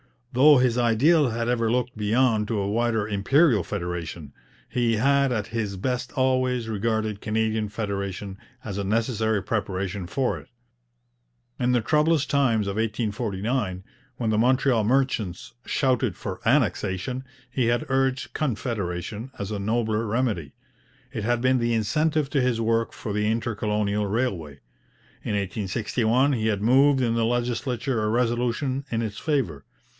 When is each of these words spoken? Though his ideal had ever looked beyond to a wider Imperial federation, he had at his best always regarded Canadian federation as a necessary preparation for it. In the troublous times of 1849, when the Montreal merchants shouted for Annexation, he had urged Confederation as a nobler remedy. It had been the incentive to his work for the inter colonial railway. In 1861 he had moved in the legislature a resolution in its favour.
Though 0.33 0.57
his 0.57 0.77
ideal 0.77 1.29
had 1.29 1.49
ever 1.49 1.69
looked 1.69 1.95
beyond 1.95 2.47
to 2.47 2.57
a 2.59 2.67
wider 2.67 3.07
Imperial 3.07 3.63
federation, 3.63 4.33
he 4.67 4.95
had 4.95 5.31
at 5.31 5.47
his 5.47 5.75
best 5.75 6.11
always 6.13 6.69
regarded 6.69 7.21
Canadian 7.21 7.67
federation 7.69 8.37
as 8.63 8.77
a 8.79 8.83
necessary 8.83 9.43
preparation 9.43 10.07
for 10.07 10.39
it. 10.39 10.47
In 11.59 11.73
the 11.73 11.81
troublous 11.81 12.25
times 12.25 12.65
of 12.65 12.77
1849, 12.77 13.83
when 14.15 14.29
the 14.29 14.37
Montreal 14.39 14.85
merchants 14.85 15.53
shouted 15.65 16.15
for 16.15 16.39
Annexation, 16.47 17.23
he 17.51 17.65
had 17.65 17.85
urged 17.89 18.33
Confederation 18.33 19.31
as 19.37 19.51
a 19.51 19.59
nobler 19.59 20.07
remedy. 20.07 20.53
It 21.11 21.25
had 21.25 21.41
been 21.41 21.59
the 21.59 21.73
incentive 21.73 22.29
to 22.31 22.41
his 22.41 22.59
work 22.59 22.93
for 22.93 23.11
the 23.13 23.27
inter 23.27 23.53
colonial 23.53 24.07
railway. 24.07 24.61
In 25.23 25.35
1861 25.35 26.33
he 26.33 26.47
had 26.47 26.63
moved 26.63 27.01
in 27.01 27.13
the 27.15 27.25
legislature 27.25 28.01
a 28.01 28.09
resolution 28.09 28.85
in 28.89 29.01
its 29.03 29.19
favour. 29.19 29.65